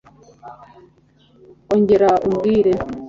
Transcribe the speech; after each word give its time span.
ongera 1.73 2.09
umbwire 2.27 2.71